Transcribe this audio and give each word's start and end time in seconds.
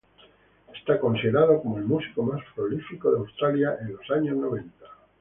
Está 0.73 0.99
considerado 0.99 1.61
como 1.61 1.77
el 1.77 1.85
músico 1.85 2.23
más 2.23 2.41
prolífico 2.55 3.11
de 3.11 3.19
Australia 3.19 3.77
en 3.81 3.93
los 3.97 4.09
años 4.09 4.35
noventa. 4.35 4.85